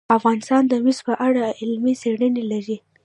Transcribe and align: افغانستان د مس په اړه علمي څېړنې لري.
افغانستان 0.17 0.63
د 0.67 0.73
مس 0.83 0.97
په 1.07 1.13
اړه 1.27 1.45
علمي 1.59 1.93
څېړنې 2.01 2.43
لري. 2.51 2.77